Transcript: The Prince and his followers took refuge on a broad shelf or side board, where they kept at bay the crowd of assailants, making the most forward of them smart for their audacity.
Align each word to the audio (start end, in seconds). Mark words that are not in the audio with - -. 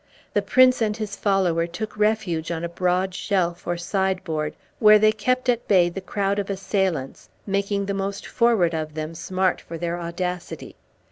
The 0.33 0.41
Prince 0.41 0.81
and 0.81 0.97
his 0.97 1.15
followers 1.15 1.69
took 1.73 1.95
refuge 1.95 2.49
on 2.49 2.63
a 2.63 2.67
broad 2.69 3.13
shelf 3.13 3.67
or 3.67 3.77
side 3.77 4.23
board, 4.23 4.55
where 4.79 4.97
they 4.97 5.11
kept 5.11 5.47
at 5.47 5.67
bay 5.67 5.89
the 5.89 6.01
crowd 6.01 6.39
of 6.39 6.49
assailants, 6.49 7.29
making 7.45 7.85
the 7.85 7.93
most 7.93 8.25
forward 8.25 8.73
of 8.73 8.95
them 8.95 9.13
smart 9.13 9.61
for 9.61 9.77
their 9.77 9.99
audacity. 9.99 10.75